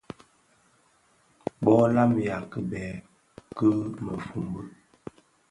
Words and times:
Bo 1.63 1.73
lamiya 1.93 2.37
kibèè 2.51 2.89
ki 3.55 3.69
mëfombi, 4.05 4.61